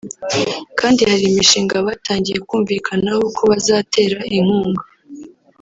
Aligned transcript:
kandi 0.79 0.99
hari 1.09 1.23
imishinga 1.31 1.75
batangiye 1.87 2.37
kumvikanaho 2.49 3.23
ko 3.35 3.43
bazatera 3.51 4.19
inkunga 4.37 4.83